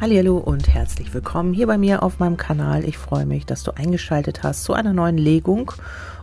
[0.00, 2.84] Hallo und herzlich willkommen hier bei mir auf meinem Kanal.
[2.84, 5.70] Ich freue mich, dass du eingeschaltet hast zu einer neuen Legung.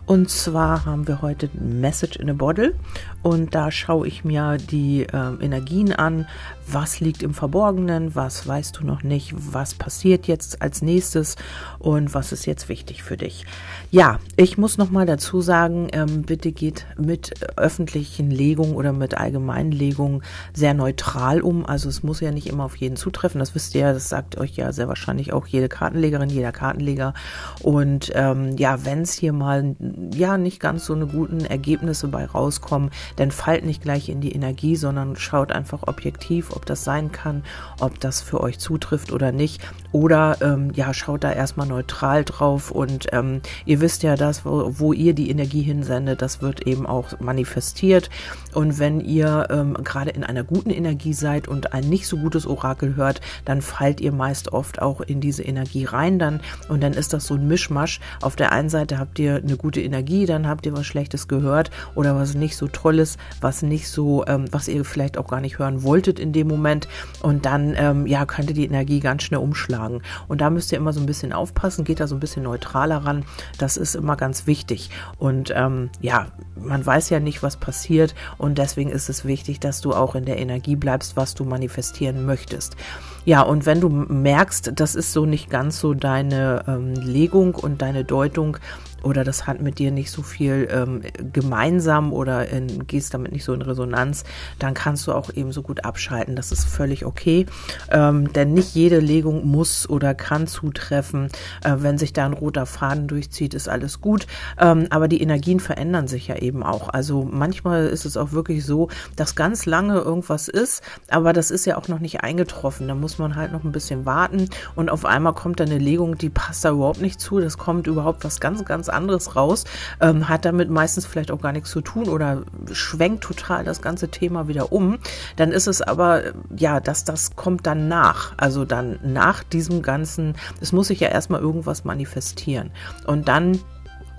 [0.04, 2.74] Und zwar haben wir heute Message in a Bottle
[3.22, 6.26] und da schaue ich mir die äh, Energien an.
[6.66, 8.14] Was liegt im Verborgenen?
[8.14, 9.32] Was weißt du noch nicht?
[9.36, 11.36] Was passiert jetzt als nächstes?
[11.78, 13.46] Und was ist jetzt wichtig für dich?
[13.90, 19.16] Ja, ich muss noch mal dazu sagen, ähm, bitte geht mit öffentlichen Legungen oder mit
[19.16, 21.64] allgemeinen Legungen sehr neutral um.
[21.64, 23.38] Also es muss ja nicht immer auf jeden zutreffen.
[23.38, 27.14] Das wisst ihr, das sagt euch ja sehr wahrscheinlich auch jede Kartenlegerin, jeder Kartenleger.
[27.60, 29.76] Und ähm, ja, wenn es hier mal
[30.14, 34.32] ja nicht ganz so eine guten Ergebnisse bei rauskommen, dann fallt nicht gleich in die
[34.32, 37.44] Energie, sondern schaut einfach objektiv, ob das sein kann,
[37.80, 39.62] ob das für euch zutrifft oder nicht.
[39.92, 44.72] Oder ähm, ja, schaut da erstmal neutral drauf und ähm, ihr wisst ja, das, wo,
[44.78, 48.08] wo ihr die Energie hinsendet, das wird eben auch manifestiert.
[48.54, 52.46] Und wenn ihr ähm, gerade in einer guten Energie seid und ein nicht so gutes
[52.46, 56.92] Orakel hört, dann fallt ihr meist oft auch in diese Energie rein dann und dann
[56.94, 58.00] ist das so ein Mischmasch.
[58.20, 61.70] Auf der einen Seite habt ihr eine gute Energie, dann habt ihr was Schlechtes gehört
[61.94, 65.58] oder was nicht so Tolles, was nicht so, ähm, was ihr vielleicht auch gar nicht
[65.58, 66.88] hören wolltet in dem Moment.
[67.22, 70.02] Und dann, ähm, ja, könnte die Energie ganz schnell umschlagen.
[70.28, 72.98] Und da müsst ihr immer so ein bisschen aufpassen, geht da so ein bisschen neutraler
[72.98, 73.24] ran.
[73.58, 74.90] Das ist immer ganz wichtig.
[75.18, 78.14] Und ähm, ja, man weiß ja nicht, was passiert.
[78.38, 82.24] Und deswegen ist es wichtig, dass du auch in der Energie bleibst, was du manifestieren
[82.26, 82.76] möchtest.
[83.24, 87.80] Ja, und wenn du merkst, das ist so nicht ganz so deine ähm, Legung und
[87.80, 88.58] deine Deutung,
[89.02, 93.44] oder das hat mit dir nicht so viel ähm, gemeinsam oder in, gehst damit nicht
[93.44, 94.24] so in Resonanz,
[94.58, 96.36] dann kannst du auch eben so gut abschalten.
[96.36, 97.46] Das ist völlig okay,
[97.90, 101.28] ähm, denn nicht jede Legung muss oder kann zutreffen.
[101.64, 104.26] Äh, wenn sich da ein roter Faden durchzieht, ist alles gut.
[104.58, 106.88] Ähm, aber die Energien verändern sich ja eben auch.
[106.88, 111.66] Also manchmal ist es auch wirklich so, dass ganz lange irgendwas ist, aber das ist
[111.66, 112.88] ja auch noch nicht eingetroffen.
[112.88, 116.18] Da muss man halt noch ein bisschen warten und auf einmal kommt da eine Legung,
[116.18, 117.40] die passt da überhaupt nicht zu.
[117.40, 119.64] Das kommt überhaupt was ganz, ganz anderes raus,
[120.00, 122.42] ähm, hat damit meistens vielleicht auch gar nichts zu tun oder
[122.72, 124.98] schwenkt total das ganze Thema wieder um.
[125.36, 126.22] Dann ist es aber,
[126.56, 128.34] ja, dass das kommt dann nach.
[128.36, 132.70] Also dann nach diesem ganzen, es muss sich ja erstmal irgendwas manifestieren.
[133.06, 133.58] Und dann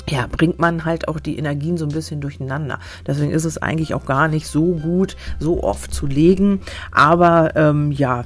[0.09, 2.79] ja, bringt man halt auch die Energien so ein bisschen durcheinander.
[3.07, 6.61] Deswegen ist es eigentlich auch gar nicht so gut, so oft zu legen.
[6.91, 8.25] Aber ähm, ja,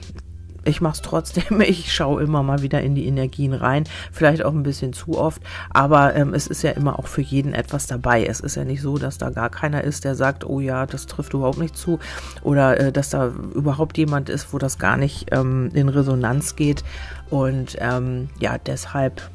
[0.67, 1.61] ich mache es trotzdem.
[1.67, 3.83] Ich schaue immer mal wieder in die Energien rein.
[4.11, 5.41] Vielleicht auch ein bisschen zu oft.
[5.69, 8.25] Aber ähm, es ist ja immer auch für jeden etwas dabei.
[8.25, 11.05] Es ist ja nicht so, dass da gar keiner ist, der sagt, oh ja, das
[11.05, 11.99] trifft überhaupt nicht zu.
[12.41, 16.83] Oder äh, dass da überhaupt jemand ist, wo das gar nicht ähm, in Resonanz geht.
[17.29, 19.29] Und ähm, ja, deshalb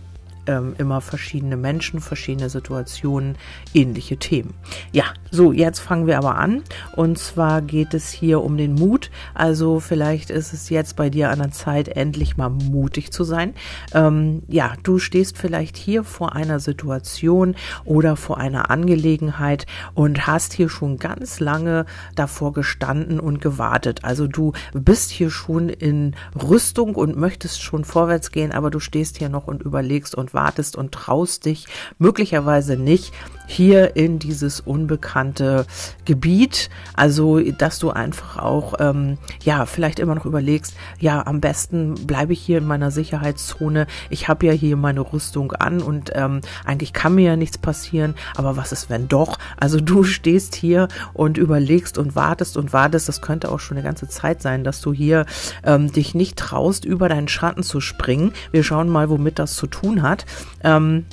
[0.47, 3.37] ähm, immer verschiedene Menschen, verschiedene Situationen,
[3.75, 4.55] ähnliche Themen.
[4.93, 6.63] Ja, so, jetzt fangen wir aber an.
[6.97, 9.11] Und zwar geht es hier um den Mut.
[9.35, 13.55] Also vielleicht ist es jetzt bei dir an der Zeit, endlich mal mutig zu sein.
[13.95, 17.55] Ähm, ja, du stehst vielleicht hier vor einer Situation
[17.85, 24.05] oder vor einer Angelegenheit und hast hier schon ganz lange davor gestanden und gewartet.
[24.05, 29.19] Also du bist hier schon in Rüstung und möchtest schon vorwärts gehen, aber du stehst
[29.19, 31.66] hier noch und überlegst und wartest und traust dich
[31.98, 33.12] möglicherweise nicht
[33.47, 35.67] hier in dieses unbekannte
[36.05, 36.71] Gebiet.
[36.95, 42.33] Also, dass du einfach auch, ähm, ja, vielleicht immer noch überlegst, ja, am besten bleibe
[42.33, 43.87] ich hier in meiner Sicherheitszone.
[44.11, 48.15] Ich habe ja hier meine Rüstung an und ähm, eigentlich kann mir ja nichts passieren.
[48.37, 49.39] Aber was ist, wenn doch?
[49.59, 53.09] Also du stehst hier und überlegst und wartest und wartest.
[53.09, 55.27] Das könnte auch schon eine ganze Zeit sein, dass du hier
[55.65, 58.33] ähm, dich nicht traust, über deinen Schatten zu springen.
[58.51, 60.27] Wir schauen mal, womit das zu tun hat.
[60.63, 61.07] Ähm,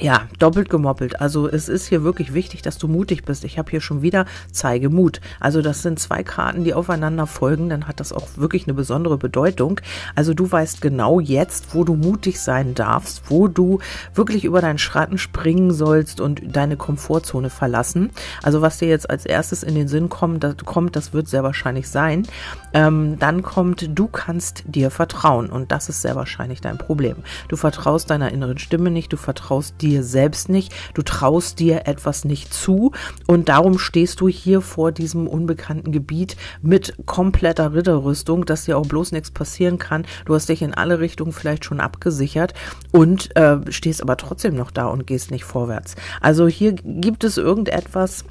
[0.00, 1.20] ja, doppelt gemoppelt.
[1.20, 3.44] Also es ist hier wirklich wichtig, dass du mutig bist.
[3.44, 5.20] Ich habe hier schon wieder zeige Mut.
[5.40, 7.68] Also das sind zwei Karten, die aufeinander folgen.
[7.68, 9.80] Dann hat das auch wirklich eine besondere Bedeutung.
[10.14, 13.78] Also du weißt genau jetzt, wo du mutig sein darfst, wo du
[14.14, 18.10] wirklich über deinen Schratten springen sollst und deine Komfortzone verlassen.
[18.42, 21.42] Also was dir jetzt als erstes in den Sinn kommt, das, kommt, das wird sehr
[21.42, 22.26] wahrscheinlich sein.
[22.74, 25.48] Ähm, dann kommt, du kannst dir vertrauen.
[25.50, 27.16] Und das ist sehr wahrscheinlich dein Problem.
[27.48, 31.86] Du vertraust deiner inneren Stimme nicht, du vertraust dir dir selbst nicht, du traust dir
[31.86, 32.92] etwas nicht zu
[33.26, 38.86] und darum stehst du hier vor diesem unbekannten Gebiet mit kompletter Ritterrüstung, dass dir auch
[38.86, 40.06] bloß nichts passieren kann.
[40.24, 42.54] Du hast dich in alle Richtungen vielleicht schon abgesichert
[42.90, 45.94] und äh, stehst aber trotzdem noch da und gehst nicht vorwärts.
[46.20, 48.24] Also hier gibt es irgendetwas,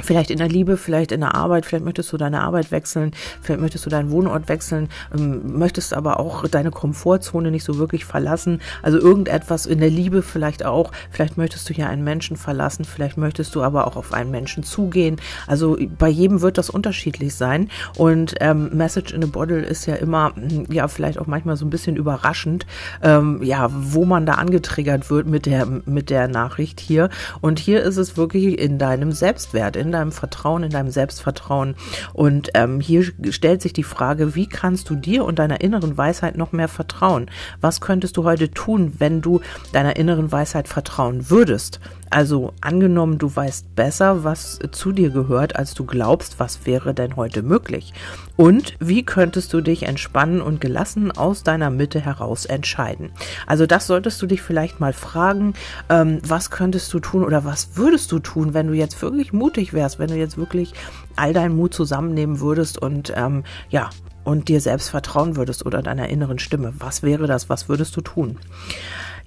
[0.00, 3.12] Vielleicht in der Liebe, vielleicht in der Arbeit, vielleicht möchtest du deine Arbeit wechseln,
[3.42, 8.04] vielleicht möchtest du deinen Wohnort wechseln, ähm, möchtest aber auch deine Komfortzone nicht so wirklich
[8.04, 8.60] verlassen.
[8.82, 10.92] Also irgendetwas in der Liebe vielleicht auch.
[11.10, 14.62] Vielleicht möchtest du hier einen Menschen verlassen, vielleicht möchtest du aber auch auf einen Menschen
[14.62, 15.16] zugehen.
[15.46, 17.68] Also bei jedem wird das unterschiedlich sein.
[17.96, 21.66] Und ähm, Message in a Bottle ist ja immer, hm, ja, vielleicht auch manchmal so
[21.66, 22.66] ein bisschen überraschend,
[23.02, 27.08] ähm, ja, wo man da angetriggert wird mit der, mit der Nachricht hier.
[27.40, 31.74] Und hier ist es wirklich in deinem Selbstwert, in in deinem Vertrauen, in deinem Selbstvertrauen.
[32.12, 36.36] Und ähm, hier stellt sich die Frage, wie kannst du dir und deiner inneren Weisheit
[36.36, 37.30] noch mehr vertrauen?
[37.60, 39.40] Was könntest du heute tun, wenn du
[39.72, 41.80] deiner inneren Weisheit vertrauen würdest?
[42.10, 47.16] Also angenommen, du weißt besser, was zu dir gehört, als du glaubst, was wäre denn
[47.16, 47.92] heute möglich?
[48.36, 53.10] Und wie könntest du dich entspannen und gelassen aus deiner Mitte heraus entscheiden?
[53.46, 55.54] Also das solltest du dich vielleicht mal fragen,
[55.88, 59.72] ähm, was könntest du tun oder was würdest du tun, wenn du jetzt wirklich mutig
[59.72, 60.72] wärst, wenn du jetzt wirklich
[61.16, 63.90] all deinen Mut zusammennehmen würdest und ähm, ja,
[64.24, 66.74] und dir selbst vertrauen würdest oder deiner inneren Stimme.
[66.78, 67.48] Was wäre das?
[67.48, 68.38] Was würdest du tun?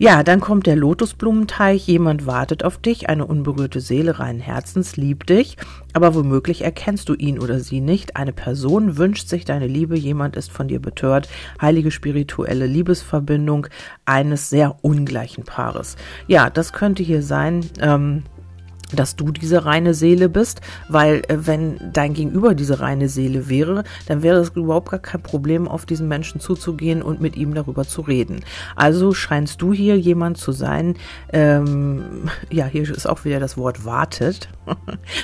[0.02, 1.86] Ja, dann kommt der Lotusblumenteich.
[1.86, 5.58] Jemand wartet auf dich, eine unberührte Seele reinen Herzens liebt dich,
[5.94, 8.16] aber womöglich erkennst du ihn oder sie nicht.
[8.16, 11.30] Eine Person wünscht sich deine Liebe, jemand ist von dir betört.
[11.62, 13.68] Heilige spirituelle Liebesverbindung
[14.04, 15.98] eines sehr ungleichen Paares.
[16.26, 17.64] Ja, das könnte hier sein.
[17.80, 18.24] Ähm,
[18.94, 23.84] dass du diese reine Seele bist, weil äh, wenn dein Gegenüber diese reine Seele wäre,
[24.08, 27.86] dann wäre es überhaupt gar kein Problem, auf diesen Menschen zuzugehen und mit ihm darüber
[27.86, 28.42] zu reden.
[28.76, 30.96] Also scheinst du hier jemand zu sein,
[31.32, 34.50] ähm, ja, hier ist auch wieder das Wort wartet.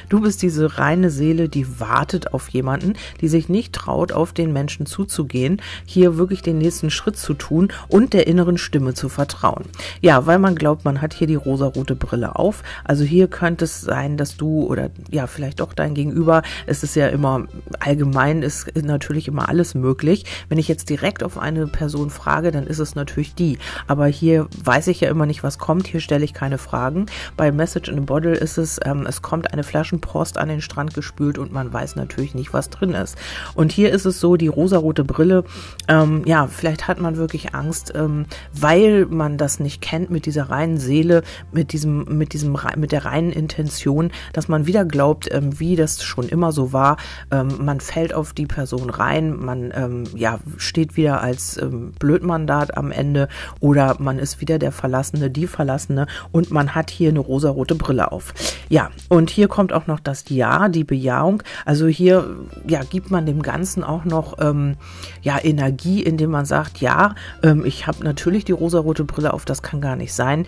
[0.09, 4.53] Du bist diese reine Seele, die wartet auf jemanden, die sich nicht traut, auf den
[4.53, 9.65] Menschen zuzugehen, hier wirklich den nächsten Schritt zu tun und der inneren Stimme zu vertrauen.
[10.01, 12.63] Ja, weil man glaubt, man hat hier die rosarote Brille auf.
[12.83, 16.83] Also hier könnte könnte es sein, dass du oder ja, vielleicht doch dein Gegenüber, es
[16.83, 17.47] ist ja immer
[17.79, 20.25] allgemein, ist natürlich immer alles möglich.
[20.47, 23.57] Wenn ich jetzt direkt auf eine Person frage, dann ist es natürlich die.
[23.87, 25.87] Aber hier weiß ich ja immer nicht, was kommt.
[25.87, 27.07] Hier stelle ich keine Fragen.
[27.35, 30.93] Bei Message in a Bottle ist es, ähm, es kommt eine Flaschenpost an den Strand
[30.93, 33.17] gespült und man weiß natürlich nicht, was drin ist.
[33.55, 35.45] Und hier ist es so, die rosarote Brille,
[35.87, 40.51] ähm, ja, vielleicht hat man wirklich Angst, ähm, weil man das nicht kennt mit dieser
[40.51, 45.57] reinen Seele, mit diesem, mit diesem, mit der reinen Intention, dass man wieder glaubt, ähm,
[45.57, 46.97] wie das schon immer so war.
[47.31, 52.75] Ähm, man fällt auf die Person rein, man ähm, ja, steht wieder als ähm, Blödmandat
[52.75, 53.29] am Ende
[53.61, 58.11] oder man ist wieder der Verlassene, die Verlassene und man hat hier eine rosarote Brille
[58.11, 58.33] auf.
[58.67, 61.41] Ja, und hier kommt auch noch das Ja, die Bejahung.
[61.63, 62.35] Also hier
[62.67, 64.75] ja, gibt man dem Ganzen auch noch ähm,
[65.21, 69.61] ja, Energie, indem man sagt, ja, ähm, ich habe natürlich die rosarote Brille auf, das
[69.61, 70.45] kann gar nicht sein,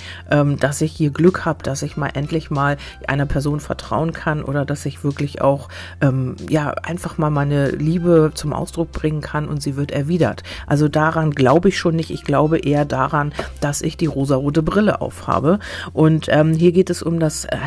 [0.60, 2.78] dass ich hier Glück habe, dass ich mal endlich mal
[3.08, 5.70] einer Person vertrauen kann oder dass ich wirklich auch
[6.02, 10.44] ähm, ja einfach mal meine Liebe zum Ausdruck bringen kann und sie wird erwidert.
[10.68, 12.12] Also daran glaube ich schon nicht.
[12.12, 15.60] Ich glaube eher daran, dass ich die rosarote Brille aufhabe.
[15.94, 17.58] Und ähm, hier geht es um das äh,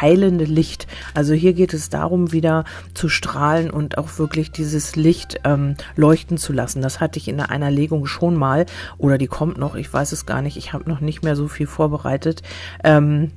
[0.00, 0.86] heilende Licht.
[1.14, 2.64] Also hier geht es darum, wieder
[2.94, 6.82] zu strahlen und auch wirklich dieses Licht ähm, leuchten zu lassen.
[6.82, 8.66] Das hatte ich in einer Legung schon mal
[8.98, 9.74] oder die kommt noch.
[9.74, 10.56] Ich weiß es gar nicht.
[10.56, 12.42] Ich habe noch nicht mehr so viel vorbereitet.
[12.84, 13.30] Ähm,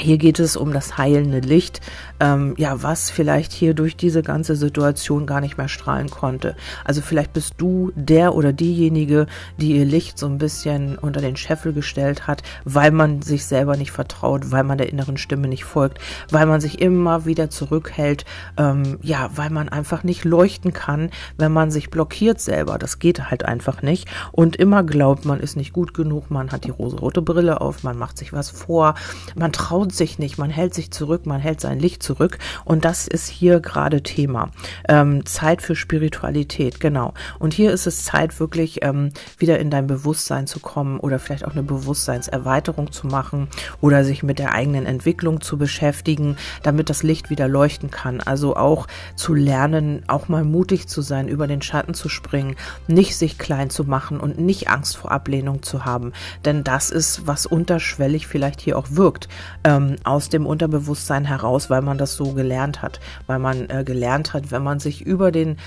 [0.00, 1.80] hier geht es um das heilende Licht,
[2.20, 6.54] ähm, ja, was vielleicht hier durch diese ganze Situation gar nicht mehr strahlen konnte.
[6.84, 9.26] Also vielleicht bist du der oder diejenige,
[9.58, 13.76] die ihr Licht so ein bisschen unter den Scheffel gestellt hat, weil man sich selber
[13.76, 15.98] nicht vertraut, weil man der inneren Stimme nicht folgt,
[16.30, 18.24] weil man sich immer wieder zurückhält,
[18.56, 22.78] ähm, ja, weil man einfach nicht leuchten kann, wenn man sich blockiert selber.
[22.78, 26.64] Das geht halt einfach nicht und immer glaubt, man ist nicht gut genug, man hat
[26.64, 28.94] die rosarote Brille auf, man macht sich was vor,
[29.34, 32.38] man traut traut sich nicht, man hält sich zurück, man hält sein Licht zurück.
[32.64, 34.50] Und das ist hier gerade Thema.
[34.88, 37.14] Ähm, Zeit für Spiritualität, genau.
[37.38, 41.44] Und hier ist es Zeit, wirklich ähm, wieder in dein Bewusstsein zu kommen oder vielleicht
[41.44, 43.48] auch eine Bewusstseinserweiterung zu machen
[43.80, 48.20] oder sich mit der eigenen Entwicklung zu beschäftigen, damit das Licht wieder leuchten kann.
[48.20, 52.56] Also auch zu lernen, auch mal mutig zu sein, über den Schatten zu springen,
[52.88, 56.12] nicht sich klein zu machen und nicht Angst vor Ablehnung zu haben.
[56.44, 59.28] Denn das ist, was unterschwellig vielleicht hier auch wirkt.
[59.64, 63.84] Ähm, ähm, aus dem Unterbewusstsein heraus, weil man das so gelernt hat, weil man äh,
[63.84, 65.58] gelernt hat, wenn man sich über den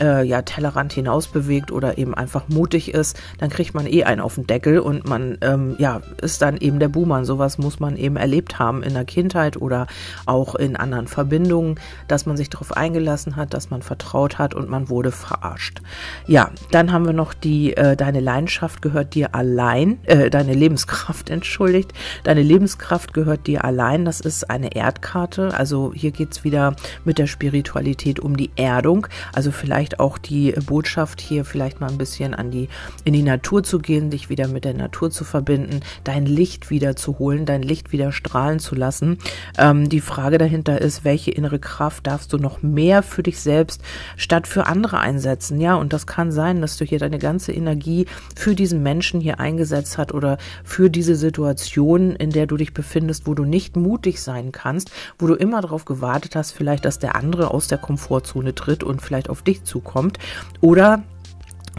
[0.00, 4.20] äh, ja Tellerrand hinaus bewegt oder eben einfach mutig ist, dann kriegt man eh einen
[4.20, 7.24] auf den Deckel und man ähm, ja ist dann eben der Buhmann.
[7.24, 9.86] Sowas muss man eben erlebt haben in der Kindheit oder
[10.26, 14.68] auch in anderen Verbindungen, dass man sich darauf eingelassen hat, dass man vertraut hat und
[14.68, 15.80] man wurde verarscht.
[16.26, 21.30] Ja, dann haben wir noch die äh, deine Leidenschaft gehört dir allein, äh, deine Lebenskraft
[21.34, 21.92] entschuldigt,
[22.24, 24.04] deine Lebenskraft gehört dir allein.
[24.04, 25.54] Das ist eine Erdkarte.
[25.54, 26.74] Also hier geht's wieder
[27.04, 29.06] mit der Spiritualität um die Erdung.
[29.32, 32.68] Also vielleicht auch die Botschaft hier vielleicht mal ein bisschen an die
[33.04, 36.96] in die Natur zu gehen, dich wieder mit der Natur zu verbinden, dein Licht wieder
[36.96, 39.18] zu holen, dein Licht wieder strahlen zu lassen.
[39.58, 43.82] Ähm, die Frage dahinter ist, welche innere Kraft darfst du noch mehr für dich selbst
[44.16, 45.60] statt für andere einsetzen?
[45.60, 49.40] Ja, und das kann sein, dass du hier deine ganze Energie für diesen Menschen hier
[49.40, 54.22] eingesetzt hat oder für diese Situation, in der du dich befindest, wo du nicht mutig
[54.22, 58.54] sein kannst, wo du immer darauf gewartet hast, vielleicht, dass der andere aus der Komfortzone
[58.54, 60.18] tritt und vielleicht auf dich zukommt
[60.60, 61.02] oder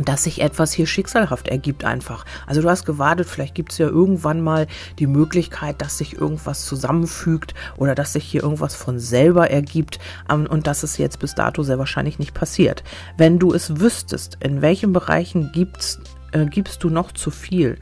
[0.03, 2.25] dass sich etwas hier schicksalhaft ergibt einfach.
[2.45, 4.67] Also du hast gewartet, vielleicht gibt es ja irgendwann mal
[4.99, 9.99] die Möglichkeit, dass sich irgendwas zusammenfügt oder dass sich hier irgendwas von selber ergibt
[10.29, 12.83] ähm, und das ist jetzt bis dato sehr wahrscheinlich nicht passiert.
[13.17, 16.01] Wenn du es wüsstest, in welchen Bereichen gibt's,
[16.33, 17.77] äh, gibst du noch zu viel,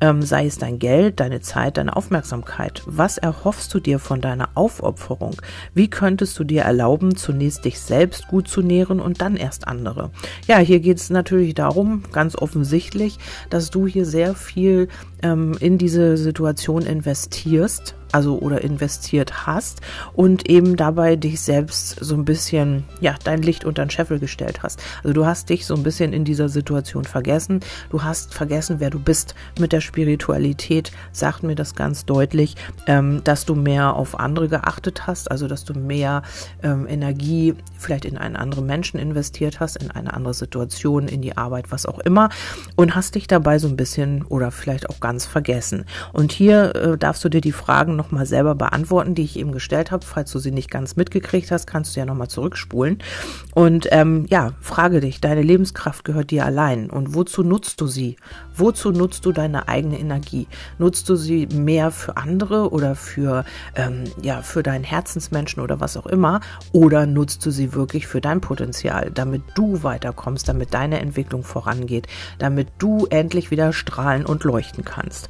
[0.00, 2.82] ähm, sei es dein Geld, deine Zeit, deine Aufmerksamkeit.
[2.86, 5.36] Was erhoffst du dir von deiner Aufopferung?
[5.74, 10.10] Wie könntest du dir erlauben, zunächst dich selbst gut zu nähren und dann erst andere?
[10.46, 13.18] Ja, hier geht es natürlich darum, ganz offensichtlich,
[13.50, 14.88] dass du hier sehr viel
[15.22, 19.80] ähm, in diese Situation investierst also oder investiert hast
[20.12, 24.62] und eben dabei dich selbst so ein bisschen, ja, dein Licht unter den Scheffel gestellt
[24.62, 24.82] hast.
[25.02, 27.60] Also du hast dich so ein bisschen in dieser Situation vergessen.
[27.90, 29.34] Du hast vergessen, wer du bist.
[29.58, 35.06] Mit der Spiritualität sagt mir das ganz deutlich, ähm, dass du mehr auf andere geachtet
[35.06, 36.22] hast, also dass du mehr
[36.62, 41.36] ähm, Energie vielleicht in einen anderen Menschen investiert hast, in eine andere Situation, in die
[41.36, 42.28] Arbeit, was auch immer
[42.76, 45.84] und hast dich dabei so ein bisschen oder vielleicht auch ganz vergessen.
[46.12, 49.90] Und hier äh, darfst du dir die Fragen nochmal selber beantworten, die ich eben gestellt
[49.90, 50.04] habe.
[50.04, 52.98] Falls du sie nicht ganz mitgekriegt hast, kannst du ja nochmal zurückspulen.
[53.54, 56.90] Und ähm, ja, frage dich, deine Lebenskraft gehört dir allein.
[56.90, 58.16] Und wozu nutzt du sie?
[58.54, 60.46] Wozu nutzt du deine eigene Energie?
[60.78, 65.96] Nutzt du sie mehr für andere oder für, ähm, ja, für deinen Herzensmenschen oder was
[65.96, 66.40] auch immer?
[66.72, 72.06] Oder nutzt du sie wirklich für dein Potenzial, damit du weiterkommst, damit deine Entwicklung vorangeht,
[72.38, 75.28] damit du endlich wieder strahlen und leuchten kannst?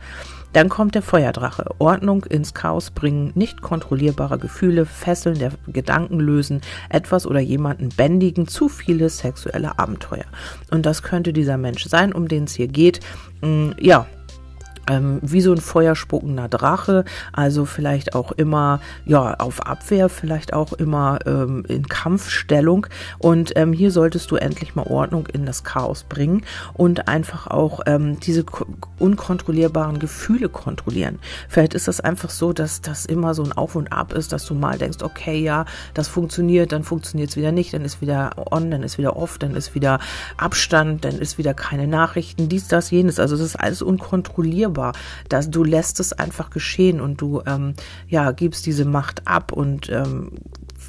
[0.57, 1.67] Dann kommt der Feuerdrache.
[1.77, 8.49] Ordnung ins Chaos bringen, nicht kontrollierbare Gefühle, Fesseln der Gedanken lösen, etwas oder jemanden bändigen,
[8.49, 10.25] zu viele sexuelle Abenteuer.
[10.71, 13.01] Und das könnte dieser Mensch sein, um den es hier geht.
[13.43, 14.07] Mm, ja,
[14.89, 20.73] ähm, wie so ein feuerspuckender Drache, also vielleicht auch immer ja auf Abwehr, vielleicht auch
[20.73, 22.87] immer ähm, in Kampfstellung.
[23.19, 26.43] Und ähm, hier solltest du endlich mal Ordnung in das Chaos bringen
[26.75, 28.45] und einfach auch ähm, diese
[28.99, 31.19] unkontrollierbaren Gefühle kontrollieren.
[31.49, 34.47] Vielleicht ist das einfach so, dass das immer so ein Auf und Ab ist, dass
[34.47, 35.65] du mal denkst, okay, ja,
[35.95, 39.39] das funktioniert, dann funktioniert es wieder nicht, dann ist wieder on, dann ist wieder off,
[39.39, 39.99] dann ist wieder
[40.37, 43.19] Abstand, dann ist wieder keine Nachrichten, dies, das, jenes.
[43.19, 44.93] Also das ist alles unkontrollierbar spürbar.
[45.29, 47.75] Dass du lässt es einfach geschehen und du ähm,
[48.09, 50.33] ja gibst diese Macht ab und ähm,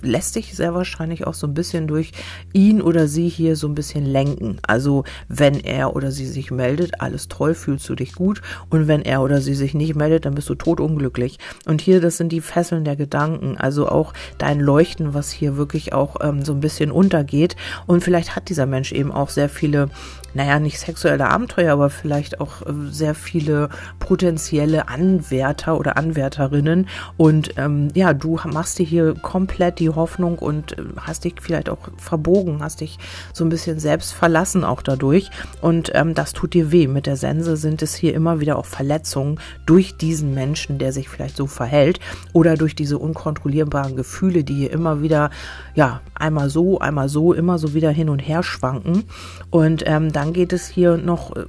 [0.03, 2.11] lässt sich sehr wahrscheinlich auch so ein bisschen durch
[2.53, 4.59] ihn oder sie hier so ein bisschen lenken.
[4.67, 8.41] Also wenn er oder sie sich meldet, alles toll, fühlst du dich gut.
[8.69, 11.39] Und wenn er oder sie sich nicht meldet, dann bist du totunglücklich.
[11.65, 13.57] Und hier, das sind die Fesseln der Gedanken.
[13.57, 17.55] Also auch dein Leuchten, was hier wirklich auch ähm, so ein bisschen untergeht.
[17.87, 19.89] Und vielleicht hat dieser Mensch eben auch sehr viele
[20.37, 26.87] naja, nicht sexuelle Abenteuer, aber vielleicht auch äh, sehr viele potenzielle Anwärter oder Anwärterinnen.
[27.17, 31.69] Und ähm, ja, du machst dir hier komplett die Hoffnung und äh, hast dich vielleicht
[31.69, 32.99] auch verbogen, hast dich
[33.33, 35.31] so ein bisschen selbst verlassen auch dadurch.
[35.59, 36.85] Und ähm, das tut dir weh.
[36.85, 41.09] Mit der Sense sind es hier immer wieder auch Verletzungen durch diesen Menschen, der sich
[41.09, 41.99] vielleicht so verhält
[42.33, 45.31] oder durch diese unkontrollierbaren Gefühle, die hier immer wieder,
[45.73, 49.05] ja, einmal so, einmal so, immer so wieder hin und her schwanken.
[49.49, 51.45] Und ähm, dann geht es hier noch äh,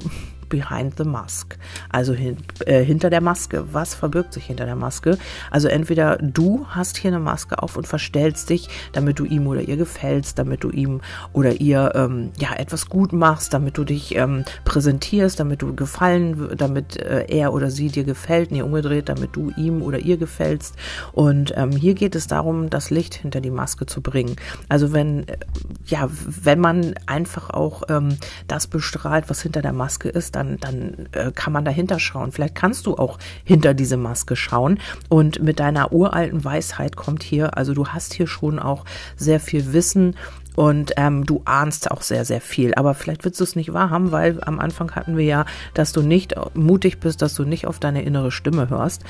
[0.48, 1.56] behind the mask.
[1.90, 2.36] Also hin,
[2.66, 3.64] äh, hinter der Maske.
[3.72, 5.18] Was verbirgt sich hinter der Maske?
[5.50, 9.62] Also entweder du hast hier eine Maske auf und verstellst dich, damit du ihm oder
[9.62, 11.00] ihr gefällst, damit du ihm
[11.32, 16.50] oder ihr ähm, ja etwas gut machst, damit du dich ähm, präsentierst, damit du gefallen,
[16.56, 20.74] damit äh, er oder sie dir gefällt, nee, umgedreht, damit du ihm oder ihr gefällst.
[21.12, 24.36] Und ähm, hier geht es darum, das Licht hinter die Maske zu bringen.
[24.68, 25.38] Also wenn äh,
[25.86, 31.08] ja, wenn man einfach auch ähm, das bestrahlt, was hinter der Maske ist, dann, dann
[31.12, 32.32] äh, kann man dahinter schauen.
[32.32, 34.78] Vielleicht kannst du auch hinter diese Maske schauen.
[35.08, 38.84] Und mit deiner uralten Weisheit kommt hier, also du hast hier schon auch
[39.16, 40.16] sehr viel Wissen
[40.54, 42.74] und ähm, du ahnst auch sehr, sehr viel.
[42.74, 46.02] Aber vielleicht willst du es nicht wahrhaben, weil am Anfang hatten wir ja, dass du
[46.02, 49.04] nicht mutig bist, dass du nicht auf deine innere Stimme hörst.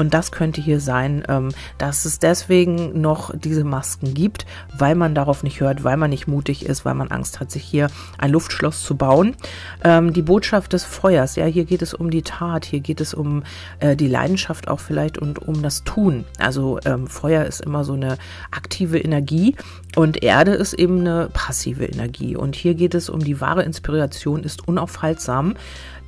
[0.00, 4.46] Und das könnte hier sein, ähm, dass es deswegen noch diese Masken gibt,
[4.78, 7.62] weil man darauf nicht hört, weil man nicht mutig ist, weil man Angst hat, sich
[7.62, 9.36] hier ein Luftschloss zu bauen.
[9.84, 13.12] Ähm, die Botschaft des Feuers, ja, hier geht es um die Tat, hier geht es
[13.12, 13.42] um
[13.80, 16.24] äh, die Leidenschaft auch vielleicht und um das Tun.
[16.38, 18.16] Also ähm, Feuer ist immer so eine
[18.52, 19.54] aktive Energie
[19.96, 22.36] und Erde ist eben eine passive Energie.
[22.36, 25.56] Und hier geht es um die wahre Inspiration, ist unaufhaltsam.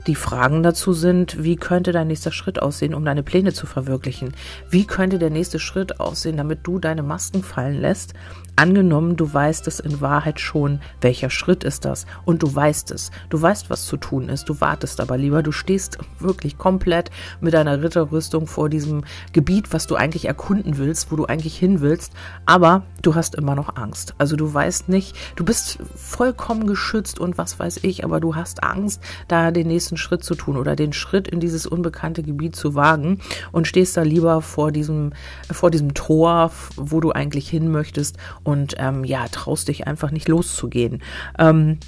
[0.08, 4.32] Die Fragen dazu sind, wie könnte dein nächster Schritt aussehen, um deine Pläne zu verwirklichen?
[4.68, 8.14] Wie könnte der nächste Schritt aussehen, damit du deine Masken fallen lässt
[8.54, 13.10] Angenommen, du weißt es in Wahrheit schon, welcher Schritt ist das und du weißt es.
[13.30, 17.54] Du weißt, was zu tun ist, du wartest aber lieber, du stehst wirklich komplett mit
[17.54, 22.12] deiner Ritterrüstung vor diesem Gebiet, was du eigentlich erkunden willst, wo du eigentlich hin willst,
[22.44, 24.14] aber du hast immer noch Angst.
[24.18, 28.62] Also du weißt nicht, du bist vollkommen geschützt und was weiß ich, aber du hast
[28.62, 32.74] Angst, da den nächsten Schritt zu tun oder den Schritt in dieses unbekannte Gebiet zu
[32.74, 33.18] wagen
[33.50, 35.14] und stehst da lieber vor diesem,
[35.50, 40.28] vor diesem Tor, wo du eigentlich hin möchtest und ähm, ja, traust dich einfach nicht
[40.28, 41.02] loszugehen.
[41.38, 41.78] Ähm,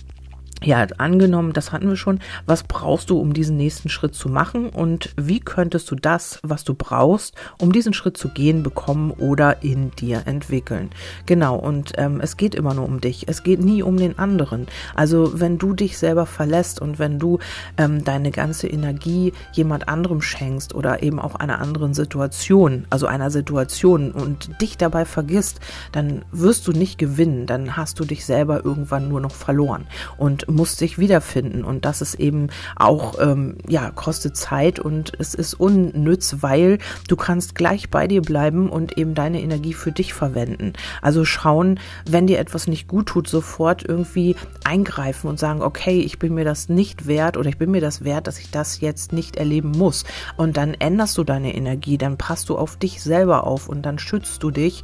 [0.64, 2.21] ja, angenommen, das hatten wir schon.
[2.47, 4.71] Was brauchst du, um diesen nächsten Schritt zu machen?
[4.71, 9.62] Und wie könntest du das, was du brauchst, um diesen Schritt zu gehen, bekommen oder
[9.62, 10.90] in dir entwickeln?
[11.26, 13.28] Genau, und ähm, es geht immer nur um dich.
[13.28, 14.66] Es geht nie um den anderen.
[14.94, 17.38] Also, wenn du dich selber verlässt und wenn du
[17.76, 23.30] ähm, deine ganze Energie jemand anderem schenkst oder eben auch einer anderen Situation, also einer
[23.30, 25.61] Situation und dich dabei vergisst,
[25.92, 27.47] dann wirst du nicht gewinnen.
[27.47, 29.87] Dann hast du dich selber irgendwann nur noch verloren.
[30.16, 31.64] Und muss sich wiederfinden.
[31.64, 37.16] Und das ist eben auch, ähm, ja, kostet Zeit und es ist unnütz, weil du
[37.16, 40.73] kannst gleich bei dir bleiben und eben deine Energie für dich verwenden.
[41.02, 46.18] Also schauen, wenn dir etwas nicht gut tut, sofort irgendwie eingreifen und sagen, okay, ich
[46.18, 49.12] bin mir das nicht wert oder ich bin mir das wert, dass ich das jetzt
[49.12, 50.04] nicht erleben muss.
[50.37, 53.99] Und dann änderst du deine Energie, dann passt du auf dich selber auf und dann
[53.99, 54.82] schützt du dich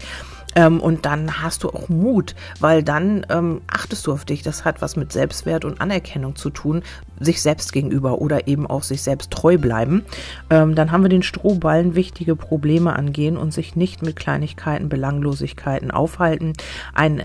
[0.57, 4.43] ähm, und dann hast du auch Mut, weil dann ähm, achtest du auf dich.
[4.43, 6.83] Das hat was mit Selbstwert und Anerkennung zu tun,
[7.19, 10.05] sich selbst gegenüber oder eben auch sich selbst treu bleiben.
[10.49, 15.91] Ähm, dann haben wir den Strohballen, wichtige Probleme angehen und sich nicht mit Kleinigkeiten, Belanglosigkeiten
[15.91, 16.55] aufhalten.
[16.95, 17.25] Ein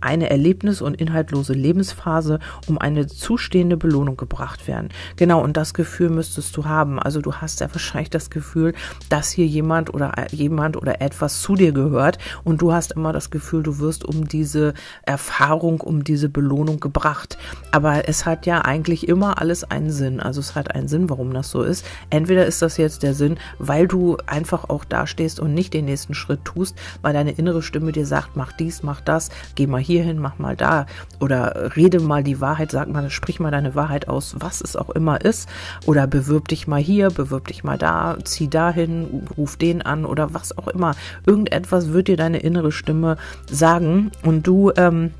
[0.00, 4.88] eine erlebnis- und inhaltlose Lebensphase um eine zustehende Belohnung gebracht werden.
[5.16, 6.98] Genau, und das Gefühl müsstest du haben.
[6.98, 8.74] Also du hast ja wahrscheinlich das Gefühl,
[9.08, 13.30] dass hier jemand oder jemand oder etwas zu dir gehört und du hast immer das
[13.30, 17.38] Gefühl, du wirst um diese Erfahrung, um diese Belohnung gebracht.
[17.72, 20.20] Aber es hat ja eigentlich immer alles einen Sinn.
[20.20, 21.84] Also es hat einen Sinn, warum das so ist.
[22.10, 26.14] Entweder ist das jetzt der Sinn, weil du einfach auch dastehst und nicht den nächsten
[26.14, 29.89] Schritt tust, weil deine innere Stimme dir sagt, mach dies, mach das, geh mal hier
[29.90, 30.86] hierhin, mach mal da.
[31.18, 34.90] Oder rede mal die Wahrheit, sag mal, sprich mal deine Wahrheit aus, was es auch
[34.90, 35.48] immer ist.
[35.86, 40.32] Oder bewirb dich mal hier, bewirb dich mal da, zieh dahin, ruf den an oder
[40.32, 40.94] was auch immer.
[41.26, 43.16] Irgendetwas wird dir deine innere Stimme
[43.50, 44.12] sagen.
[44.22, 45.10] Und du ähm,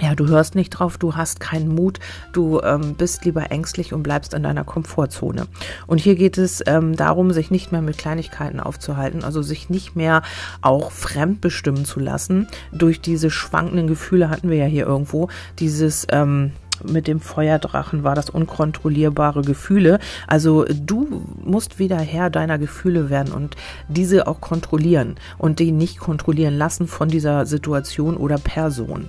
[0.00, 2.00] ja, du hörst nicht drauf, du hast keinen Mut,
[2.32, 5.46] du ähm, bist lieber ängstlich und bleibst in deiner Komfortzone.
[5.86, 9.94] Und hier geht es ähm, darum, sich nicht mehr mit Kleinigkeiten aufzuhalten, also sich nicht
[9.94, 10.22] mehr
[10.62, 12.48] auch fremdbestimmen zu lassen.
[12.72, 15.28] Durch diese schwankenden Gefühle hatten wir ja hier irgendwo
[15.58, 16.52] dieses ähm,
[16.82, 19.98] mit dem Feuerdrachen war das unkontrollierbare Gefühle.
[20.26, 23.56] Also du musst wieder Herr deiner Gefühle werden und
[23.88, 29.08] diese auch kontrollieren und die nicht kontrollieren lassen von dieser Situation oder Person.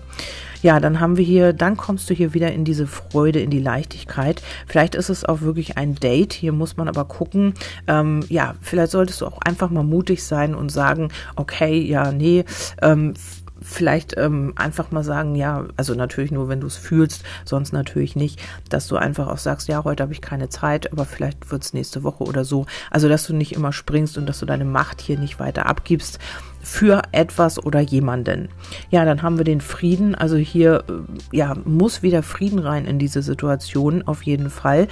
[0.65, 3.59] Ja, dann haben wir hier, dann kommst du hier wieder in diese Freude, in die
[3.59, 4.41] Leichtigkeit.
[4.65, 6.33] Vielleicht ist es auch wirklich ein Date.
[6.33, 7.53] Hier muss man aber gucken.
[7.85, 12.45] Ähm, ja, vielleicht solltest du auch einfach mal mutig sein und sagen, okay, ja, nee,
[12.81, 13.13] ähm,
[13.61, 18.15] vielleicht ähm, einfach mal sagen, ja, also natürlich nur, wenn du es fühlst, sonst natürlich
[18.15, 21.63] nicht, dass du einfach auch sagst, ja, heute habe ich keine Zeit, aber vielleicht wird
[21.63, 22.65] es nächste Woche oder so.
[22.89, 26.17] Also, dass du nicht immer springst und dass du deine Macht hier nicht weiter abgibst
[26.65, 28.49] für etwas oder jemanden.
[28.89, 30.15] Ja, dann haben wir den Frieden.
[30.15, 34.87] Also hier äh, ja muss wieder Frieden rein in diese Situation auf jeden Fall.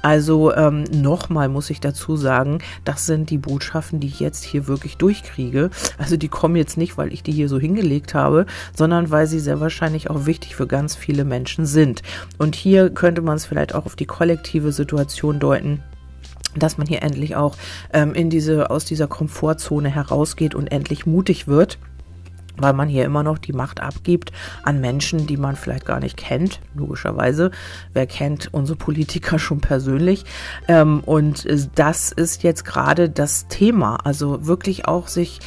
[0.00, 4.68] Also ähm, nochmal muss ich dazu sagen, das sind die Botschaften, die ich jetzt hier
[4.68, 5.70] wirklich durchkriege.
[5.98, 9.40] Also die kommen jetzt nicht, weil ich die hier so hingelegt habe, sondern weil sie
[9.40, 12.02] sehr wahrscheinlich auch wichtig für ganz viele Menschen sind.
[12.38, 15.82] Und hier könnte man es vielleicht auch auf die kollektive Situation deuten
[16.56, 17.56] dass man hier endlich auch
[17.92, 21.78] ähm, in diese, aus dieser Komfortzone herausgeht und endlich mutig wird.
[22.60, 24.32] weil man hier immer noch die Macht abgibt
[24.64, 27.52] an Menschen, die man vielleicht gar nicht kennt, logischerweise.
[27.92, 30.24] Wer kennt unsere Politiker schon persönlich?
[30.66, 33.98] Ähm, und das ist jetzt gerade das Thema.
[34.04, 35.38] Also wirklich auch sich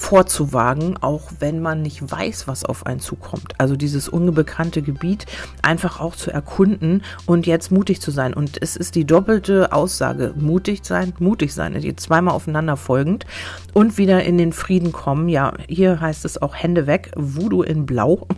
[0.00, 3.52] vorzuwagen, auch wenn man nicht weiß, was auf einen zukommt.
[3.58, 5.26] Also dieses unbekannte Gebiet
[5.60, 8.32] einfach auch zu erkunden und jetzt mutig zu sein.
[8.32, 13.26] Und es ist die doppelte Aussage, mutig sein, mutig sein, die zweimal aufeinander folgend
[13.74, 15.28] und wieder in den Frieden kommen.
[15.28, 18.26] Ja, hier heißt es auch Hände weg, Voodoo in Blau.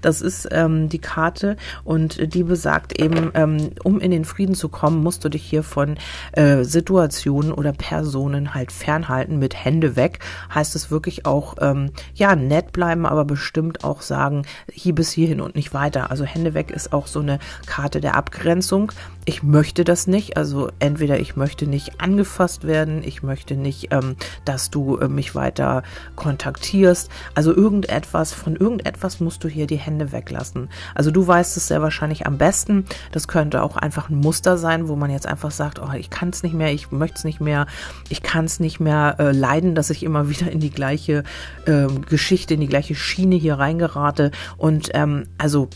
[0.00, 4.68] Das ist ähm, die Karte und die besagt eben, ähm, um in den Frieden zu
[4.68, 5.96] kommen, musst du dich hier von
[6.32, 10.20] äh, Situationen oder Personen halt fernhalten mit Hände weg.
[10.54, 15.40] Heißt es wirklich auch, ähm, ja, nett bleiben, aber bestimmt auch sagen, hier bis hierhin
[15.40, 16.10] und nicht weiter.
[16.10, 18.92] Also Hände weg ist auch so eine Karte der Abgrenzung.
[19.24, 20.36] Ich möchte das nicht.
[20.36, 25.34] Also entweder ich möchte nicht angefasst werden, ich möchte nicht, ähm, dass du äh, mich
[25.34, 25.82] weiter
[26.16, 27.10] kontaktierst.
[27.34, 30.68] Also irgendetwas, von irgendetwas musst du hier die Hände weglassen.
[30.94, 32.86] Also du weißt es sehr wahrscheinlich am besten.
[33.12, 36.30] Das könnte auch einfach ein Muster sein, wo man jetzt einfach sagt, oh, ich kann
[36.30, 37.66] es nicht mehr, ich möchte es nicht mehr,
[38.08, 41.24] ich kann es nicht mehr äh, leiden, dass ich immer wieder in die gleiche
[41.66, 44.30] ähm, Geschichte, in die gleiche Schiene hier reingerate.
[44.56, 45.68] Und ähm, also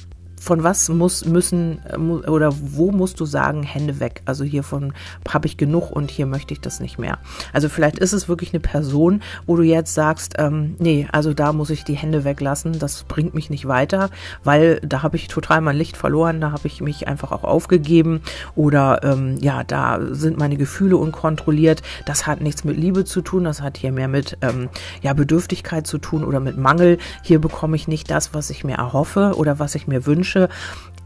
[0.43, 4.23] von was muss müssen äh, oder wo musst du sagen, Hände weg?
[4.25, 4.93] Also hiervon
[5.29, 7.19] habe ich genug und hier möchte ich das nicht mehr.
[7.53, 11.53] Also vielleicht ist es wirklich eine Person, wo du jetzt sagst, ähm, nee, also da
[11.53, 14.11] muss ich die Hände weglassen, das bringt mich nicht weiter,
[14.43, 18.21] weil da habe ich total mein Licht verloren, da habe ich mich einfach auch aufgegeben
[18.57, 21.83] oder ähm, ja, da sind meine Gefühle unkontrolliert.
[22.05, 24.71] Das hat nichts mit Liebe zu tun, das hat hier mehr mit ähm,
[25.03, 26.99] ja, Bedürftigkeit zu tun oder mit Mangel.
[27.23, 30.49] Hier bekomme ich nicht das, was ich mir erhoffe oder was ich mir wünsche Wünsche.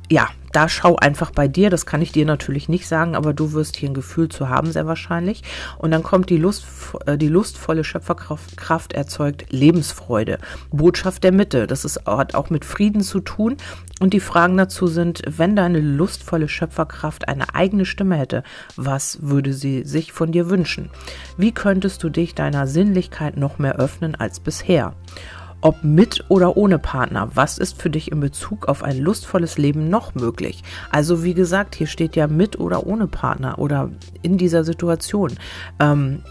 [0.08, 3.52] Ja, da schau einfach bei dir, das kann ich dir natürlich nicht sagen, aber du
[3.52, 5.42] wirst hier ein Gefühl zu haben, sehr wahrscheinlich.
[5.78, 6.64] Und dann kommt die, Lust,
[7.06, 10.38] äh, die lustvolle Schöpferkraft Kraft erzeugt Lebensfreude.
[10.70, 13.56] Botschaft der Mitte, das ist, hat auch mit Frieden zu tun.
[13.98, 18.44] Und die Fragen dazu sind, wenn deine lustvolle Schöpferkraft eine eigene Stimme hätte,
[18.76, 20.90] was würde sie sich von dir wünschen?
[21.36, 24.94] Wie könntest du dich deiner Sinnlichkeit noch mehr öffnen als bisher?
[25.66, 29.90] Ob mit oder ohne Partner, was ist für dich in Bezug auf ein lustvolles Leben
[29.90, 30.62] noch möglich?
[30.92, 33.90] Also wie gesagt, hier steht ja mit oder ohne Partner oder
[34.22, 35.32] in dieser Situation.
[35.80, 36.22] Ähm,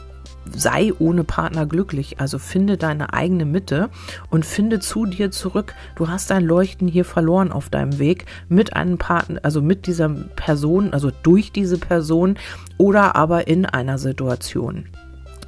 [0.55, 2.21] sei ohne Partner glücklich.
[2.21, 3.89] Also finde deine eigene Mitte
[4.29, 5.75] und finde zu dir zurück.
[5.97, 10.07] Du hast dein Leuchten hier verloren auf deinem Weg mit einem Partner, also mit dieser
[10.07, 12.37] Person, also durch diese Person
[12.77, 14.85] oder aber in einer Situation.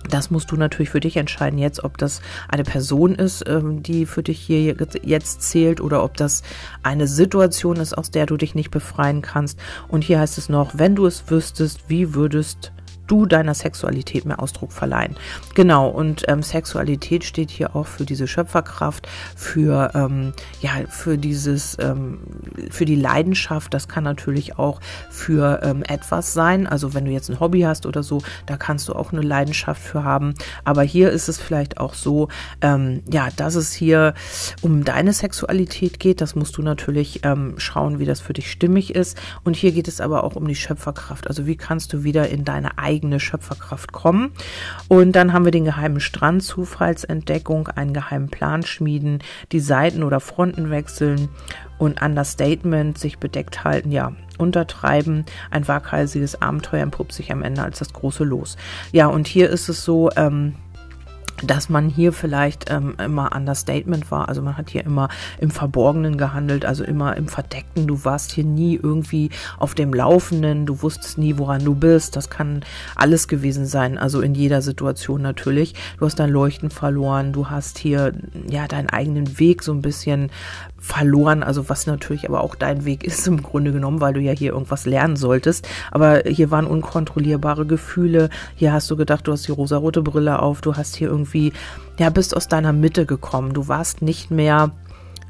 [0.10, 4.06] Das musst du natürlich für dich entscheiden jetzt, ob das eine Person ist, ähm, die
[4.06, 6.44] für dich hier jetzt zählt oder ob das
[6.84, 9.60] eine Situation ist, aus der du dich nicht befreien kannst.
[9.88, 12.72] Und hier heißt es noch, wenn du es wüsstest, wie würdest
[13.08, 15.16] du deiner Sexualität mehr Ausdruck verleihen.
[15.56, 21.78] Genau, und ähm, Sexualität steht hier auch für diese Schöpferkraft, für, ähm, ja, für dieses,
[21.80, 22.20] ähm,
[22.70, 23.74] für die Leidenschaft.
[23.74, 26.68] Das kann natürlich auch für ähm, etwas sein.
[26.68, 29.82] Also wenn du jetzt ein Hobby hast oder so, da kannst du auch eine Leidenschaft
[29.82, 30.34] für haben.
[30.64, 32.28] Aber hier ist es vielleicht auch so,
[32.62, 34.14] ähm, ja, dass es hier
[34.62, 36.22] um deine Sexualität geht.
[36.22, 39.18] Das musst du natürlich ähm, schauen, wie das für dich stimmig ist.
[39.44, 41.28] Und hier geht es aber auch um die Schöpferkraft.
[41.28, 44.32] Also wie kannst du wieder in deine eigene eigene Schöpferkraft kommen.
[44.88, 49.20] Und dann haben wir den geheimen Strand, Zufallsentdeckung, einen geheimen Plan schmieden,
[49.52, 51.30] die Seiten oder Fronten wechseln
[51.78, 55.26] und Understatement, sich bedeckt halten, ja, untertreiben.
[55.52, 58.58] Ein waghalsiges Abenteuer entpuppt sich am Ende als das große Los.
[58.92, 60.56] Ja, und hier ist es so, ähm,
[61.44, 64.30] dass man hier vielleicht ähm, immer Understatement war.
[64.30, 67.88] Also man hat hier immer im Verborgenen gehandelt, also immer im Verdeckten.
[67.88, 72.16] Du warst hier nie irgendwie auf dem Laufenden, du wusstest nie, woran du bist.
[72.16, 72.62] Das kann
[72.96, 75.76] alles gewesen sein, also in jeder Situation natürlich.
[76.00, 78.14] Du hast dein Leuchten verloren, du hast hier
[78.50, 80.32] ja deinen eigenen Weg so ein bisschen
[80.88, 84.32] verloren, also was natürlich aber auch dein Weg ist im Grunde genommen, weil du ja
[84.32, 85.68] hier irgendwas lernen solltest.
[85.92, 88.30] Aber hier waren unkontrollierbare Gefühle.
[88.56, 91.52] Hier hast du gedacht, du hast die rosarote Brille auf, du hast hier irgendwie,
[91.98, 93.54] ja, bist aus deiner Mitte gekommen.
[93.54, 94.72] Du warst nicht mehr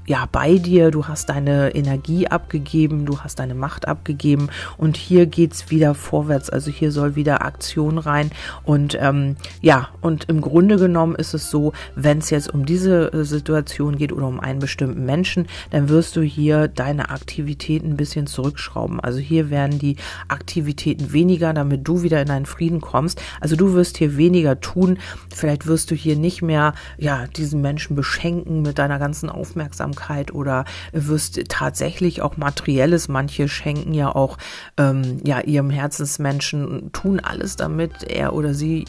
[0.08, 5.26] ja bei dir, du hast deine Energie abgegeben, du hast deine Macht abgegeben und hier
[5.26, 8.32] geht's wieder vorwärts, also hier soll wieder Aktion rein
[8.64, 13.12] und ähm, ja, und im Grunde genommen ist es so, wenn es jetzt um diese
[13.12, 17.98] äh, Situation geht oder um einen bestimmten Menschen, dann wirst du hier deine Aktivitäten ein
[17.98, 19.02] bisschen zurückschrauben.
[19.02, 19.98] Also hier werden die
[20.30, 23.22] Aktivitäten weniger, damit du wieder in einen Frieden kommst.
[23.42, 25.00] Also du wirst hier weniger tun.
[25.36, 30.34] Vielleicht wirst du hier nicht mehr, ja, diesen Menschen beschenken mit deiner ganzen Aufmerksamkeit Aufmerksamkeit
[30.34, 33.08] oder wirst tatsächlich auch materielles.
[33.08, 34.38] Manche schenken ja auch
[34.78, 38.86] ähm, ja ihrem Herzensmenschen tun alles, damit er oder sie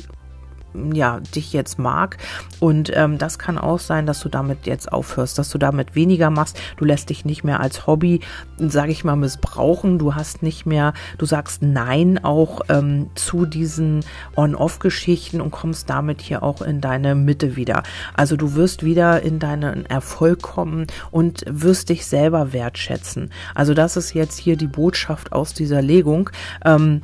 [0.92, 2.18] ja, dich jetzt mag.
[2.60, 6.30] Und ähm, das kann auch sein, dass du damit jetzt aufhörst, dass du damit weniger
[6.30, 6.60] machst.
[6.76, 8.20] Du lässt dich nicht mehr als Hobby,
[8.58, 9.98] sage ich mal, missbrauchen.
[9.98, 14.04] Du hast nicht mehr, du sagst Nein auch ähm, zu diesen
[14.36, 17.82] On-Off-Geschichten und kommst damit hier auch in deine Mitte wieder.
[18.14, 23.30] Also du wirst wieder in deinen Erfolg kommen und wirst dich selber wertschätzen.
[23.54, 26.30] Also das ist jetzt hier die Botschaft aus dieser Legung.
[26.64, 27.02] Ähm,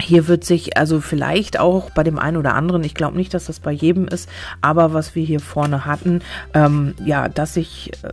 [0.00, 3.46] hier wird sich also vielleicht auch bei dem einen oder anderen, ich glaube nicht, dass
[3.46, 4.28] das bei jedem ist,
[4.60, 6.20] aber was wir hier vorne hatten,
[6.54, 8.12] ähm, ja, dass ich, äh,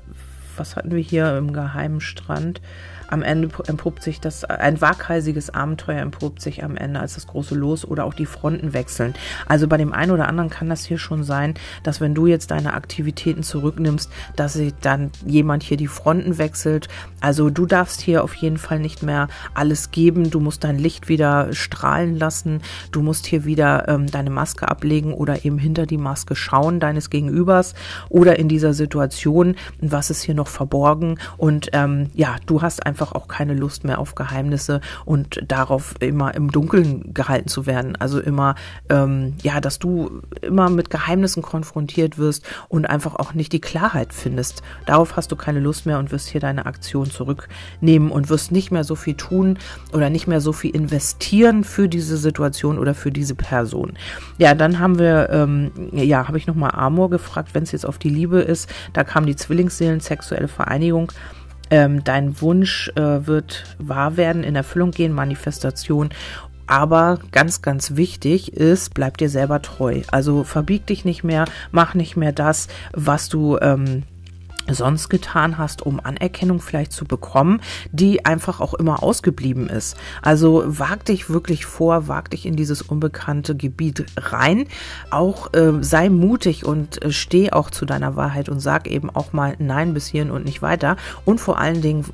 [0.55, 2.61] was hatten wir hier im geheimen Strand?
[3.07, 7.55] Am Ende entpuppt sich das, ein waghalsiges Abenteuer entpuppt sich am Ende als das große
[7.55, 9.13] Los oder auch die Fronten wechseln.
[9.45, 12.51] Also bei dem einen oder anderen kann das hier schon sein, dass wenn du jetzt
[12.51, 16.87] deine Aktivitäten zurücknimmst, dass sich dann jemand hier die Fronten wechselt.
[17.21, 20.29] Also du darfst hier auf jeden Fall nicht mehr alles geben.
[20.29, 22.61] Du musst dein Licht wieder strahlen lassen.
[22.91, 27.09] Du musst hier wieder ähm, deine Maske ablegen oder eben hinter die Maske schauen deines
[27.09, 27.73] Gegenübers
[28.09, 31.19] oder in dieser Situation, was ist hier noch verborgen.
[31.37, 35.93] Und ähm, ja, du hast einfach einfach auch keine Lust mehr auf Geheimnisse und darauf
[35.99, 37.95] immer im Dunkeln gehalten zu werden.
[37.95, 38.55] Also immer,
[38.89, 44.13] ähm, ja, dass du immer mit Geheimnissen konfrontiert wirst und einfach auch nicht die Klarheit
[44.13, 44.63] findest.
[44.87, 48.71] Darauf hast du keine Lust mehr und wirst hier deine Aktion zurücknehmen und wirst nicht
[48.71, 49.59] mehr so viel tun
[49.93, 53.93] oder nicht mehr so viel investieren für diese Situation oder für diese Person.
[54.39, 57.99] Ja, dann haben wir, ähm, ja, habe ich nochmal Amor gefragt, wenn es jetzt auf
[57.99, 58.67] die Liebe ist.
[58.93, 61.11] Da kam die Zwillingsseelen, sexuelle Vereinigung
[61.69, 66.09] ähm, dein Wunsch äh, wird wahr werden, in Erfüllung gehen, Manifestation.
[66.67, 70.01] Aber ganz, ganz wichtig ist, bleib dir selber treu.
[70.11, 74.03] Also verbieg dich nicht mehr, mach nicht mehr das, was du ähm,
[74.69, 79.97] sonst getan hast, um Anerkennung vielleicht zu bekommen, die einfach auch immer ausgeblieben ist.
[80.21, 84.67] Also wag dich wirklich vor, wag dich in dieses unbekannte Gebiet rein.
[85.11, 89.33] Auch äh, sei mutig und äh, steh auch zu deiner Wahrheit und sag eben auch
[89.33, 90.97] mal Nein bis hierhin und nicht weiter.
[91.25, 92.05] Und vor allen Dingen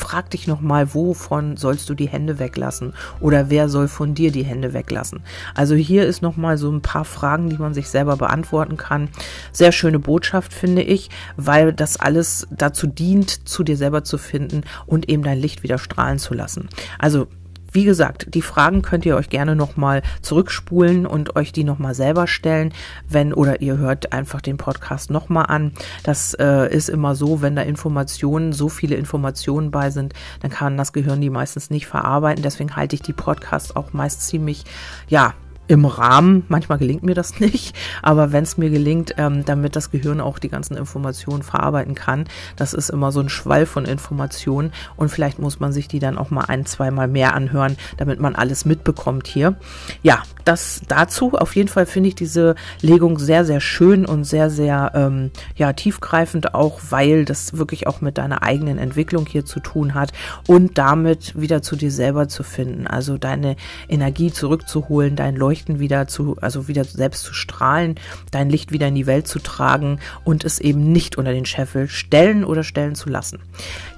[0.00, 2.94] frag dich nochmal, wovon sollst du die Hände weglassen?
[3.20, 5.20] Oder wer soll von dir die Hände weglassen?
[5.54, 9.10] Also hier ist nochmal so ein paar Fragen, die man sich selber beantworten kann.
[9.52, 14.62] Sehr schöne Botschaft, finde ich, weil das alles dazu dient, zu dir selber zu finden
[14.86, 16.68] und eben dein Licht wieder strahlen zu lassen.
[16.98, 17.28] Also
[17.72, 22.26] wie gesagt, die Fragen könnt ihr euch gerne nochmal zurückspulen und euch die nochmal selber
[22.26, 22.72] stellen,
[23.08, 25.72] wenn oder ihr hört einfach den Podcast nochmal an.
[26.02, 30.76] Das äh, ist immer so, wenn da Informationen, so viele Informationen bei sind, dann kann
[30.76, 32.42] das Gehirn die meistens nicht verarbeiten.
[32.42, 34.64] Deswegen halte ich die Podcasts auch meist ziemlich,
[35.08, 35.34] ja,
[35.70, 36.44] im Rahmen.
[36.48, 40.40] Manchmal gelingt mir das nicht, aber wenn es mir gelingt, ähm, damit das Gehirn auch
[40.40, 42.24] die ganzen Informationen verarbeiten kann,
[42.56, 46.18] das ist immer so ein Schwall von Informationen und vielleicht muss man sich die dann
[46.18, 49.54] auch mal ein, zweimal mehr anhören, damit man alles mitbekommt hier.
[50.02, 51.34] Ja, das dazu.
[51.34, 55.72] Auf jeden Fall finde ich diese Legung sehr, sehr schön und sehr, sehr ähm, ja,
[55.72, 60.12] tiefgreifend auch, weil das wirklich auch mit deiner eigenen Entwicklung hier zu tun hat
[60.46, 62.86] und damit wieder zu dir selber zu finden.
[62.86, 63.56] Also deine
[63.88, 67.96] Energie zurückzuholen, dein Leuchten Leuchten wieder zu, also wieder selbst zu strahlen,
[68.30, 71.88] dein Licht wieder in die Welt zu tragen und es eben nicht unter den Scheffel
[71.88, 73.40] stellen oder stellen zu lassen.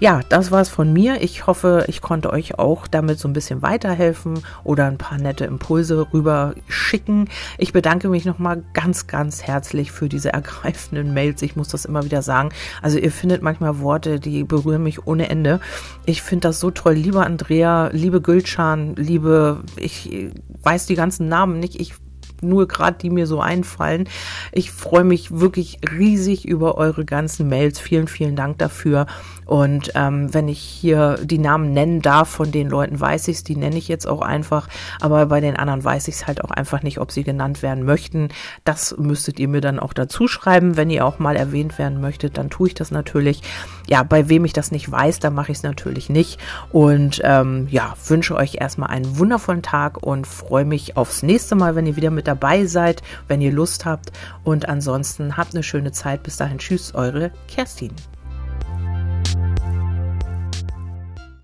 [0.00, 1.22] Ja, das war es von mir.
[1.22, 5.44] Ich hoffe, ich konnte euch auch damit so ein bisschen weiterhelfen oder ein paar nette
[5.44, 7.28] Impulse rüber schicken.
[7.58, 11.42] Ich bedanke mich nochmal ganz, ganz herzlich für diese ergreifenden Mails.
[11.42, 12.50] Ich muss das immer wieder sagen.
[12.82, 15.60] Also ihr findet manchmal Worte, die berühren mich ohne Ende.
[16.06, 16.94] Ich finde das so toll.
[16.94, 20.30] Liebe Andrea, liebe Gülcan, liebe, ich
[20.62, 21.80] weiß die ganzen Namen nicht.
[21.80, 21.94] Ich
[22.40, 24.08] nur gerade die mir so einfallen.
[24.50, 27.78] Ich freue mich wirklich riesig über eure ganzen Mails.
[27.78, 29.06] Vielen, vielen Dank dafür.
[29.46, 33.44] Und ähm, wenn ich hier die Namen nennen darf von den Leuten, weiß ich es,
[33.44, 34.68] die nenne ich jetzt auch einfach.
[35.00, 37.84] Aber bei den anderen weiß ich es halt auch einfach nicht, ob sie genannt werden
[37.84, 38.28] möchten.
[38.64, 40.76] Das müsstet ihr mir dann auch dazu schreiben.
[40.76, 43.42] Wenn ihr auch mal erwähnt werden möchtet, dann tue ich das natürlich.
[43.88, 46.38] Ja, bei wem ich das nicht weiß, dann mache ich es natürlich nicht.
[46.70, 51.74] Und ähm, ja, wünsche euch erstmal einen wundervollen Tag und freue mich aufs nächste Mal,
[51.74, 54.12] wenn ihr wieder mit dabei seid, wenn ihr Lust habt.
[54.44, 56.22] Und ansonsten habt eine schöne Zeit.
[56.22, 57.92] Bis dahin, tschüss, eure Kerstin.